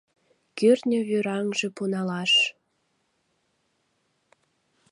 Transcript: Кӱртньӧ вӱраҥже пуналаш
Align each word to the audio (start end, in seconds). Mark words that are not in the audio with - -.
Кӱртньӧ 0.57 0.99
вӱраҥже 1.07 1.67
пуналаш 1.75 2.33